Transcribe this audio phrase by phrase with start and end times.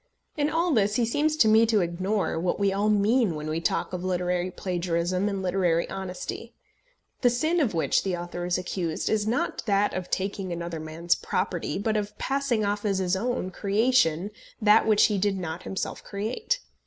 [0.35, 3.61] In all this he seems to me to ignore what we all mean when we
[3.61, 6.55] talk of literary plagiarism and literary honesty.
[7.21, 11.13] The sin of which the author is accused is not that of taking another man's
[11.13, 16.03] property, but of passing off as his own creation that which he does not himself
[16.03, 16.61] create.